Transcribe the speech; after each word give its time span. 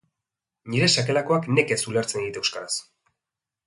Nire 0.75 0.87
sakelekoak 0.93 1.47
nekez 1.59 1.79
ulertzen 1.93 2.29
dit 2.29 2.43
euskaraz. 2.43 2.71